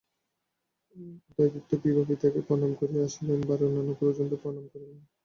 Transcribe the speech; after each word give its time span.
উদয়াদিত্য 1.29 1.71
ও 1.73 1.81
বিভা 1.83 2.03
পিতাকে 2.09 2.39
প্রণাম 2.47 2.71
করিয়া 2.79 3.03
আসিলেন, 3.07 3.39
বাড়ির 3.47 3.67
অন্যান্য 3.67 3.91
গুরুজনদের 3.99 4.39
প্রণাম 4.43 4.65
করিলেন। 4.71 4.99